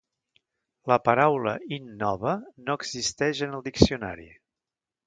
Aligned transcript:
La 0.91 0.97
paraula 1.09 1.53
"innova" 1.79 2.35
no 2.65 2.79
existeix 2.81 3.47
en 3.51 3.57
el 3.61 3.67
diccionari. 3.71 4.29